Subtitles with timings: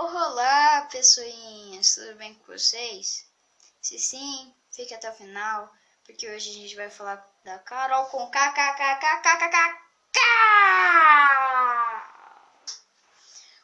[0.00, 3.26] Olá, pessoinhas, tudo bem com vocês?
[3.82, 5.74] Se sim, fique até o final,
[6.04, 9.58] porque hoje a gente vai falar da Carol com KKKKKKK.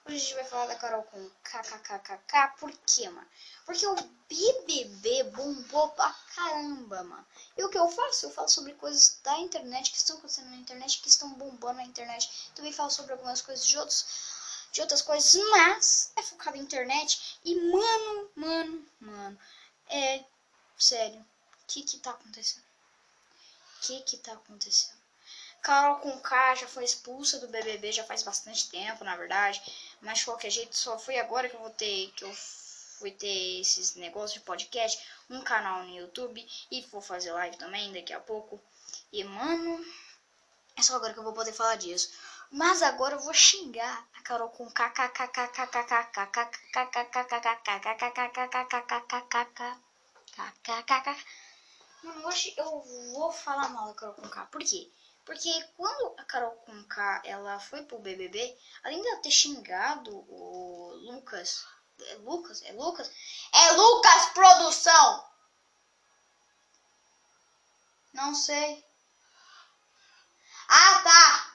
[0.06, 2.58] Hoje a gente vai falar da Carol com kkkk.
[2.58, 3.28] Por quê, mano?
[3.64, 3.94] Porque o
[4.28, 7.26] BBB bombou pra caramba, mano.
[7.56, 8.26] E o que eu faço?
[8.26, 11.84] Eu falo sobre coisas da internet que estão acontecendo na internet, que estão bombando na
[11.84, 12.50] internet.
[12.56, 14.33] Também falo sobre algumas coisas de outros
[14.74, 17.38] de outras coisas, mas é focado em internet.
[17.44, 19.38] E mano, mano, mano,
[19.88, 20.20] é
[20.76, 22.64] sério, o que que tá acontecendo?
[23.78, 24.98] O que que tá acontecendo?
[25.62, 29.62] Carol com K já foi expulsa do BBB já faz bastante tempo, na verdade.
[30.02, 33.60] Mas de qualquer jeito, só foi agora que eu vou ter, que eu fui ter
[33.60, 38.20] esses negócios de podcast, um canal no YouTube e vou fazer live também daqui a
[38.20, 38.60] pouco.
[39.12, 39.84] E mano,
[40.76, 42.10] é só agora que eu vou poder falar disso.
[42.56, 44.70] Mas agora eu vou xingar a Carol com
[52.04, 52.80] Mano, hoje eu
[53.12, 54.46] vou falar mal da Carol com K.
[54.46, 54.88] Por quê?
[55.24, 60.92] Porque quando a Carol Conká ela foi pro BBB, além de ela ter xingado o
[61.10, 61.66] Lucas,
[62.06, 63.10] é Lucas, é Lucas,
[63.52, 65.24] é Lucas Produção.
[68.12, 68.86] Não sei.
[70.68, 71.53] Ah, tá.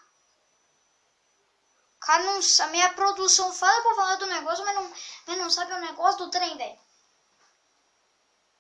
[2.10, 4.94] Cara, não, a minha produção fala pra falar do negócio, mas não,
[5.28, 6.80] mas não sabe o negócio do trem, velho.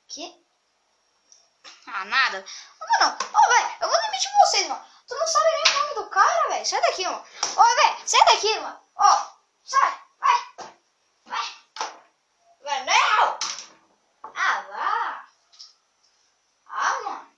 [0.07, 0.45] Que?
[1.87, 2.45] Ah, nada.
[2.79, 3.17] Não, não.
[3.17, 4.85] Ô, velho, eu vou demitir vocês, mano.
[5.07, 6.65] Tu não sabe nem o nome do cara, velho.
[6.67, 7.25] Sai daqui, mano.
[7.57, 8.79] Ô, velho, sai daqui, mano.
[8.97, 9.27] Ó,
[9.63, 9.99] sai.
[10.19, 10.69] Vai.
[11.25, 11.47] Vai.
[12.61, 13.39] Vai, não.
[14.35, 15.27] Ah, lá.
[16.67, 17.35] Ah, mano.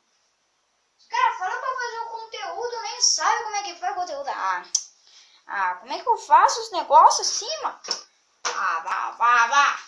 [1.00, 4.28] Os caras falam pra fazer o conteúdo, nem sabe como é que faz o conteúdo.
[4.28, 4.64] Ah,
[5.48, 5.92] ah como
[6.52, 7.80] é faço os negócios assim, mano?
[8.44, 9.80] Ah, vá, vá, vá.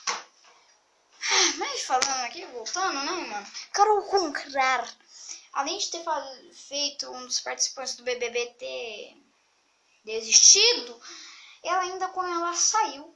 [1.19, 3.51] Ah, mas falando aqui, voltando, né, mano?
[3.73, 4.87] Quero comprar
[5.51, 6.01] além de ter
[6.53, 9.17] feito um dos participantes do BBB ter
[10.05, 11.01] desistido,
[11.63, 13.13] ela ainda quando ela saiu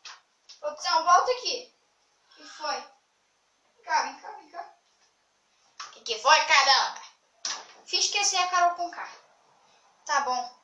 [0.60, 1.74] produção, volta aqui.
[2.30, 2.74] O que foi?
[2.74, 4.74] Vem cá, vem cá, vem cá.
[5.86, 7.02] O que, que foi, caramba?
[7.92, 9.06] Que você é a Carol com K.
[10.06, 10.58] Tá bom.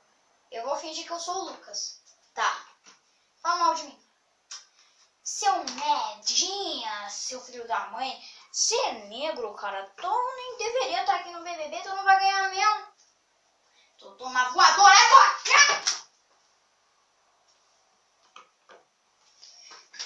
[0.51, 2.01] Eu vou fingir que eu sou o Lucas.
[2.33, 2.67] Tá.
[3.43, 4.08] Fala mal de mim.
[5.31, 8.19] Seu medinha, seu filho da mãe.
[8.51, 9.85] Você é negro, cara.
[9.95, 12.87] Tu nem deveria estar aqui no BBB, tu não vai ganhar mesmo.
[13.99, 15.29] Tô na voadora, é tua!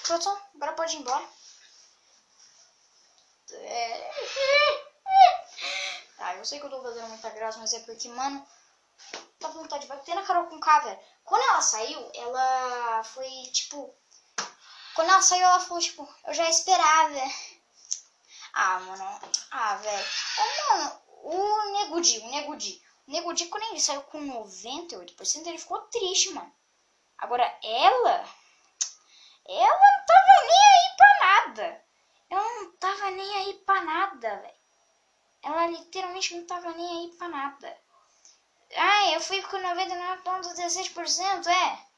[0.03, 1.25] Pronto, agora pode ir embora.
[3.53, 4.11] É...
[6.19, 8.45] Tá, eu sei que eu tô fazendo muita graça, mas é porque, mano,
[9.39, 11.01] tá vontade de bater na Carol com K, velho.
[11.25, 14.02] Quando ela saiu, ela foi, tipo...
[14.95, 17.21] Quando ela saiu, ela falou, tipo, eu já esperava.
[18.53, 19.21] Ah, mano.
[19.51, 20.07] Ah, velho.
[20.71, 22.83] mano, o Nego Di, o Nego Di.
[23.07, 26.53] Nego Di, quando ele saiu com 98%, ele ficou triste, mano.
[27.19, 28.29] Agora, ela...
[29.49, 31.85] Ela não tava nem aí pra nada.
[32.31, 34.63] Ela não tava nem aí pra nada, velho.
[35.43, 37.79] Ela literalmente não tava nem aí pra nada.
[38.77, 41.92] Ah, eu fui com 99,17%, é?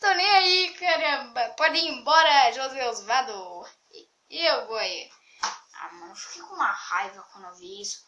[0.00, 1.50] Tô nem aí, caramba.
[1.50, 3.68] Pode ir embora, José Osvaldo.
[4.30, 5.10] E eu vou aí.
[5.42, 8.02] Ah, mano, eu fiquei com uma raiva quando eu vi isso.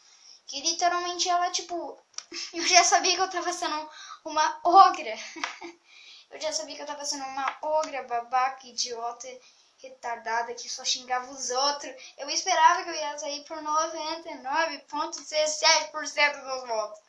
[0.46, 2.02] Que literalmente ela, tipo,
[2.54, 3.90] eu já sabia que eu tava sendo
[4.24, 5.14] uma ogra.
[6.30, 9.28] eu já sabia que eu tava sendo uma ogra, babaca, idiota,
[9.76, 11.94] retardada, que só xingava os outros.
[12.16, 17.00] Eu esperava que eu ia sair por 99,17% dos votos.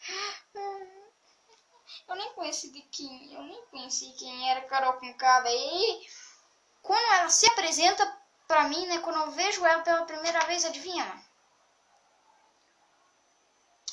[2.08, 6.08] Eu nem conheci de quem, eu nem conheci quem era Carol K, E
[6.82, 8.06] quando ela se apresenta
[8.48, 11.24] pra mim, né, quando eu vejo ela pela primeira vez, adivinha?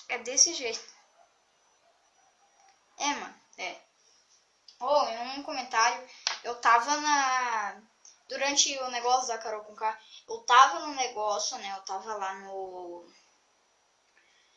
[0.08, 0.80] É desse jeito.
[2.98, 3.80] É, mano, é.
[4.80, 6.08] Ou, oh, em um comentário,
[6.42, 7.82] eu tava na...
[8.28, 9.98] Durante o negócio da Carol com K,
[10.28, 11.74] eu tava no negócio, né?
[11.76, 12.34] Eu tava lá.
[12.34, 13.04] No,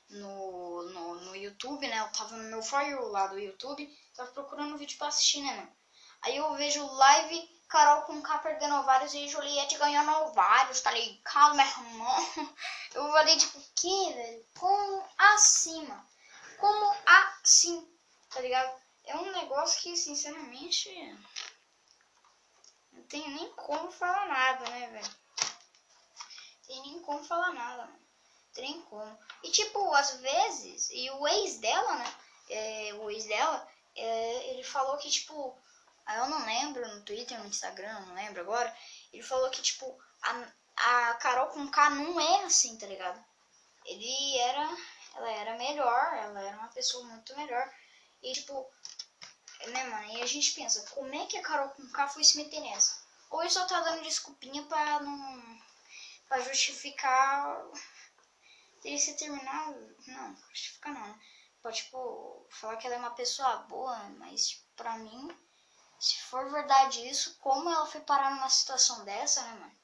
[0.09, 1.99] no, no YouTube, né?
[1.99, 3.87] Eu tava no meu For You lá do YouTube.
[4.15, 5.75] Tava procurando um vídeo pra assistir, né, mano?
[6.21, 11.55] Aí eu vejo live Carol com K perdendo ovários e Juliette ganhando ovários, tá ligado,
[11.55, 12.17] meu irmão?
[12.93, 14.45] Eu falei, tipo, que, velho?
[14.59, 16.07] Como assim, mano?
[16.59, 17.91] Como assim,
[18.29, 18.79] tá ligado?
[19.05, 20.89] É um negócio que, sinceramente,
[22.91, 25.15] não tem nem como falar nada, né, velho?
[26.67, 28.03] Tem nem como falar nada, mano.
[28.53, 29.17] Tem como.
[29.43, 32.15] E, tipo, às vezes, e o ex dela, né?
[32.49, 35.57] É, o ex dela, é, ele falou que, tipo,
[36.07, 38.75] eu não lembro no Twitter, no Instagram, não lembro agora.
[39.11, 43.23] Ele falou que, tipo, a, a Carol com K não é assim, tá ligado?
[43.85, 44.69] Ele era.
[45.15, 47.71] Ela era melhor, ela era uma pessoa muito melhor.
[48.21, 48.67] E, tipo,
[49.67, 50.17] né, mano?
[50.17, 53.01] E a gente pensa, como é que a Carol com K foi se meter nessa?
[53.29, 55.61] Ou ele só tá dando desculpinha pra não.
[56.27, 57.63] pra justificar.
[58.83, 59.71] Ele se terminar.
[60.07, 61.19] Não, justificar não, né?
[61.61, 65.43] Pode, tipo, falar que ela é uma pessoa boa, mas tipo, pra mim
[66.03, 69.79] se for verdade isso, como ela foi parar numa situação dessa, né, mano?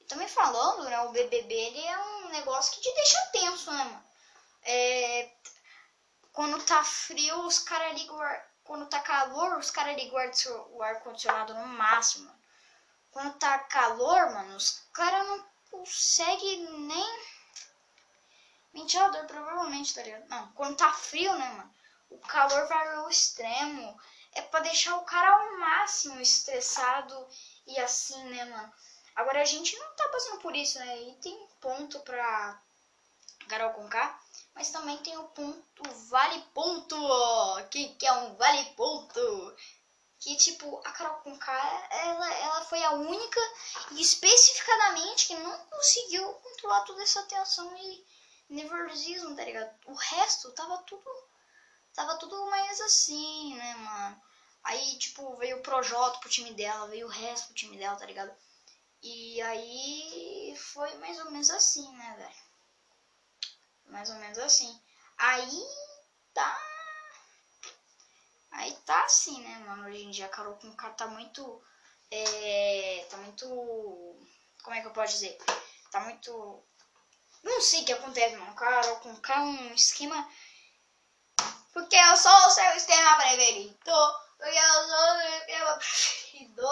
[0.00, 3.84] E também falando, né, o BBB, ele é um negócio que te deixa tenso, né,
[3.84, 4.04] mano?
[4.62, 5.30] É,
[6.32, 8.18] quando tá frio, os caras ligam
[8.64, 10.18] Quando tá calor, os caras ligam
[10.70, 12.34] o ar-condicionado no máximo.
[13.10, 17.37] Quando tá calor, mano, os caras não conseguem nem...
[18.78, 20.28] Ventilador, provavelmente, tá ligado?
[20.28, 21.74] Não, quando tá frio, né, mano?
[22.10, 24.00] O calor vai ao extremo
[24.32, 27.28] é pra deixar o cara ao máximo estressado
[27.66, 28.72] e assim, né, mano?
[29.16, 31.02] Agora a gente não tá passando por isso, né?
[31.02, 32.62] E tem ponto pra
[33.48, 34.18] Carol Conká,
[34.54, 36.96] mas também tem o ponto vale ponto,
[37.70, 39.56] que, que é um vale ponto.
[40.20, 43.40] Que tipo, a Carol Conká, ela, ela foi a única
[43.92, 48.04] especificadamente que não conseguiu controlar toda essa tensão e
[48.48, 49.70] nervosismo, tá ligado?
[49.86, 51.28] O resto tava tudo
[51.94, 54.22] tava tudo mais assim, né, mano?
[54.62, 58.06] Aí, tipo, veio o Projota pro time dela, veio o resto pro time dela, tá
[58.06, 58.32] ligado?
[59.02, 62.48] E aí foi mais ou menos assim, né, velho?
[63.86, 64.80] Mais ou menos assim.
[65.16, 65.62] Aí
[66.34, 66.56] tá.
[68.50, 69.86] Aí tá assim, né, mano?
[69.86, 71.62] Hoje em dia a Carol com tá muito.
[72.10, 73.06] É.
[73.10, 73.46] Tá muito.
[74.62, 75.38] Como é que eu posso dizer?
[75.90, 76.62] Tá muito.
[77.48, 78.54] Não sei o que acontece, mano.
[78.54, 80.28] Carol com é um esquema
[81.78, 83.78] porque eu sou o seu esquema preferido.
[83.84, 86.66] Porque eu sou o seu esquema preferido.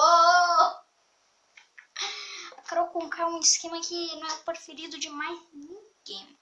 [2.57, 6.39] A Carol Conká é um esquema que não é preferido de mais ninguém.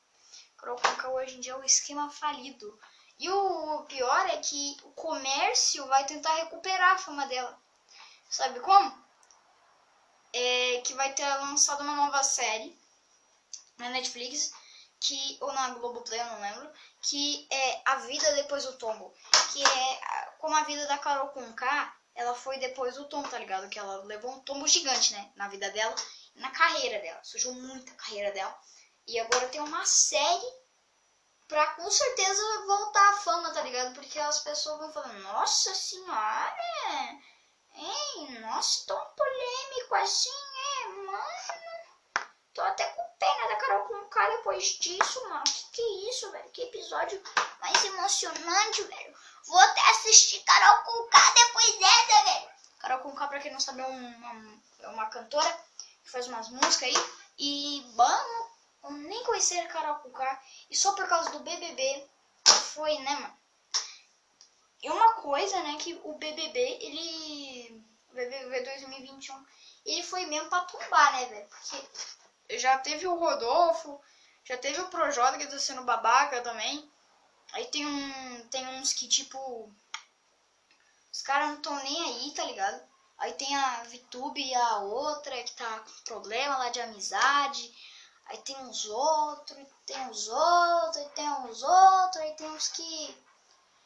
[0.57, 2.79] A Carol Conká hoje em dia é um esquema falido.
[3.19, 7.61] E o pior é que o comércio vai tentar recuperar a fama dela.
[8.31, 9.05] Sabe como?
[10.33, 12.77] É que vai ter lançado uma nova série
[13.79, 14.53] na Netflix
[15.05, 16.73] que ou na Globoplay, eu não lembro,
[17.03, 19.15] que é A Vida Depois do Tombo,
[19.53, 23.39] que é como a vida da Carol com K, ela foi depois do tombo, tá
[23.39, 23.69] ligado?
[23.69, 25.95] Que ela levou um tombo gigante, né, na vida dela,
[26.37, 28.57] na carreira dela, sujou muito a carreira dela.
[29.07, 30.53] E agora tem uma série
[31.49, 33.95] pra com certeza voltar à fama, tá ligado?
[33.95, 36.57] Porque as pessoas vão falando, nossa senhora,
[37.75, 42.29] hein, nossa, tão polêmico assim, é, mano.
[42.55, 44.05] Tô até com pena da Carol com
[44.37, 45.45] depois disso, mano.
[45.45, 46.51] Que que é isso, velho?
[46.51, 47.23] Que episódio
[47.61, 49.17] mais emocionante, velho.
[49.45, 52.51] Vou até assistir Carol com K depois dessa, velho.
[52.79, 55.51] Carol com K, pra quem não sabe, é uma, é uma cantora
[56.03, 56.97] que faz umas músicas aí.
[57.39, 58.51] E, mano,
[58.85, 60.43] eu nem conhecia a Carol com K.
[60.71, 62.09] E só por causa do BBB
[62.47, 63.39] foi, né, mano?
[64.83, 67.85] E uma coisa, né, que o BBB, ele...
[68.11, 69.47] O BBB 2021,
[69.87, 71.49] ele foi mesmo pra tumbar, né, velho?
[71.49, 71.85] Porque
[72.51, 74.01] já teve o Rodolfo,
[74.45, 76.91] já teve o Projota que tá sendo babaca também.
[77.53, 78.49] Aí tem um.
[78.49, 79.73] Tem uns que tipo.
[81.13, 82.83] Os caras não estão nem aí, tá ligado?
[83.19, 87.73] Aí tem a Vitube e a outra que tá com problema lá de amizade.
[88.27, 93.25] Aí tem uns outros, tem uns outros, tem uns outros, aí tem uns que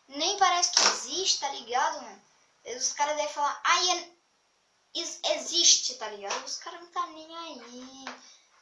[0.08, 2.22] nem parece que existe, tá ligado, mano?
[2.64, 4.12] Os caras devem falar, ai,
[4.94, 6.44] existe, tá ligado?
[6.44, 8.04] Os caras não tá nem aí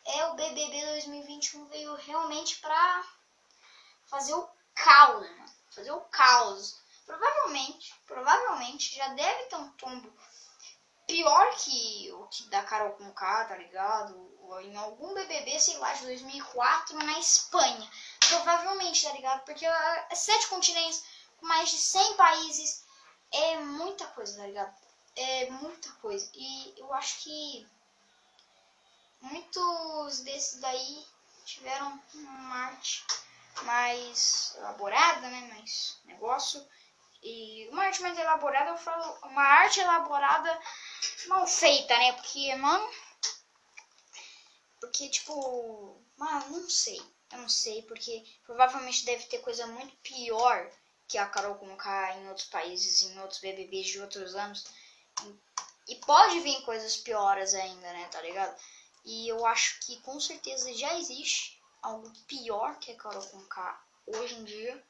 [0.07, 3.05] é o BBB 2021 veio realmente pra
[4.07, 5.57] fazer o caos, mano.
[5.71, 6.79] Fazer o caos.
[7.05, 10.13] Provavelmente, provavelmente já deve ter um tombo
[11.07, 14.17] pior que o que da Carol com K, tá ligado?
[14.41, 17.91] Ou em algum BBB, sei lá, de 2004 na Espanha.
[18.29, 19.45] Provavelmente, tá ligado?
[19.45, 21.05] Porque uh, sete continentes
[21.41, 22.85] mais de 100 países
[23.33, 24.75] é muita coisa, tá ligado?
[25.15, 26.29] É muita coisa.
[26.35, 27.67] E eu acho que
[29.21, 31.07] muitos desses daí
[31.45, 33.05] tiveram uma arte
[33.63, 35.49] mais elaborada, né?
[35.55, 36.67] Mais negócio.
[37.23, 40.61] E uma arte mais elaborada, eu falo, uma arte elaborada
[41.27, 42.13] mal feita, né?
[42.13, 42.89] Porque, mano.
[44.81, 46.01] Porque, tipo.
[46.17, 47.01] Mano, não sei.
[47.33, 50.71] Eu não sei, porque provavelmente deve ter coisa muito pior
[51.09, 54.65] que a Carol Conká em outros países, em outros BBBs de outros anos.
[55.89, 58.09] E pode vir coisas piores ainda, né?
[58.11, 58.57] Tá ligado?
[59.07, 64.35] E eu acho que com certeza já existe algo pior que a Carol Conká hoje
[64.35, 64.85] em dia.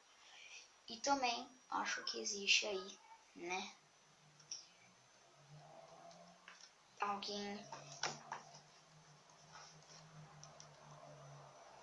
[0.89, 2.99] E também acho que existe aí,
[3.35, 3.75] né?
[6.99, 7.63] Alguém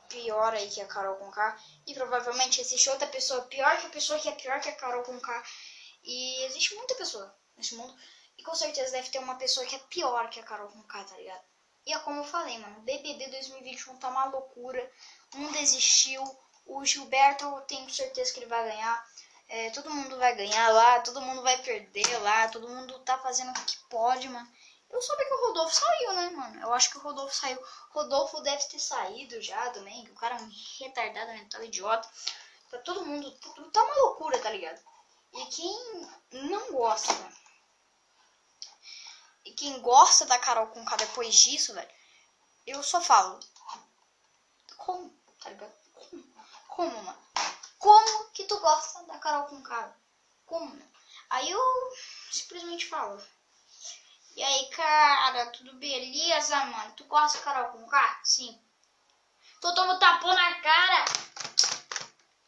[0.09, 1.57] pior aí que a Carol Conká.
[1.87, 5.05] E provavelmente existe outra pessoa pior que a pessoa que é pior que a Carol
[5.05, 5.41] Conká.
[6.03, 7.97] E existe muita pessoa nesse mundo.
[8.37, 11.17] E com certeza deve ter uma pessoa que é pior que a Carol Conká, tá
[11.17, 11.54] ligado?
[11.87, 12.81] E é como eu falei, mano.
[12.81, 14.91] BBB 2021 tá uma loucura.
[15.35, 16.23] Um desistiu.
[16.67, 19.07] O Gilberto, eu tenho certeza que ele vai ganhar.
[19.49, 23.51] É, todo mundo vai ganhar lá, todo mundo vai perder lá, todo mundo tá fazendo
[23.51, 24.51] o que pode, mano.
[24.91, 26.61] Eu soube que o Rodolfo saiu, né, mano?
[26.63, 27.59] Eu acho que o Rodolfo saiu.
[27.91, 32.09] Rodolfo deve ter saído já também, que o cara é um retardado mental, idiota.
[32.71, 33.31] Tá todo mundo.
[33.73, 34.81] Tá uma loucura, tá ligado?
[35.33, 36.09] E quem
[36.49, 37.13] não gosta.
[39.45, 41.91] E quem gosta da Carol com K depois disso, velho,
[42.67, 43.39] eu só falo.
[44.77, 45.11] Como?
[45.41, 45.73] Tá ligado?
[45.93, 46.35] Como?
[46.69, 47.25] Como, mano?
[47.79, 49.97] Como que tu gosta da Carol com K?
[50.47, 50.83] Como?
[51.31, 51.61] Aí eu
[52.31, 53.23] simplesmente falo.
[54.37, 56.95] E aí, cara, tudo beleza, mano?
[56.95, 58.21] Tu gosta de Carol com K?
[58.25, 58.61] Sim.
[59.61, 61.05] Tu toma tapão na cara.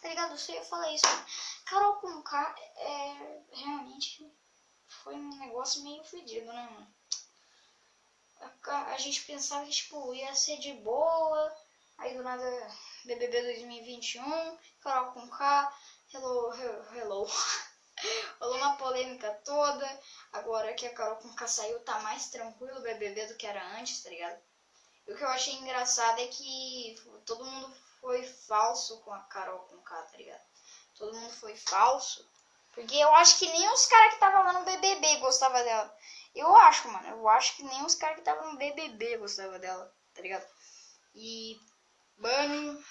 [0.01, 0.33] Tá ligado?
[0.33, 1.07] Eu sei falar isso.
[1.67, 3.36] Carol com K é
[5.07, 6.95] foi um negócio meio fedido, né, mano?
[8.41, 11.57] A, a, gente pensava que, tipo, ia ser de boa.
[11.97, 12.45] Aí do nada,
[13.05, 15.79] BBB 2021, Carol com K,
[16.13, 16.53] hello,
[16.93, 17.25] hello.
[18.41, 20.01] Rolou uma polêmica toda.
[20.33, 23.79] Agora que a Carol com K saiu, tá mais tranquilo o BBB do que era
[23.79, 24.43] antes, tá ligado?
[25.07, 29.61] E o que eu achei engraçado é que todo mundo foi falso com a Carol
[29.61, 30.43] com K, tá ligado?
[30.97, 32.29] Todo mundo foi falso.
[32.77, 35.99] Porque eu acho que nem os caras que estavam lá no BBB gostavam dela.
[36.35, 37.09] Eu acho, mano.
[37.09, 40.47] Eu acho que nem os caras que estavam no BBB gostavam dela, tá ligado?
[41.15, 41.59] E,
[42.19, 42.85] mano,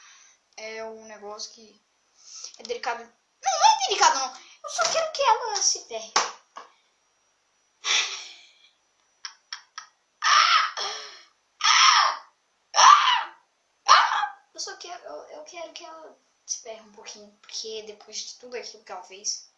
[0.58, 1.80] é um negócio que
[2.58, 3.04] é delicado.
[3.04, 4.42] Não, não é delicado, não.
[4.64, 6.14] Eu só quero que ela se ferre.
[14.52, 18.36] Eu só quero, eu, eu quero que ela se ferre um pouquinho, porque depois de
[18.40, 19.54] tudo aquilo que ela fez,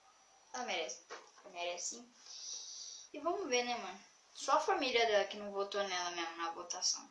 [0.57, 1.01] ela merece.
[1.43, 2.09] Ela merece sim.
[3.13, 3.99] E vamos ver, né, mano?
[4.33, 7.07] Só a família dela que não votou nela mesmo na votação.